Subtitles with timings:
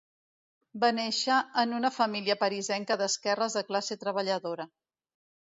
[0.83, 4.71] Va néixer en una família parisenca d'esquerres de classe treballadora.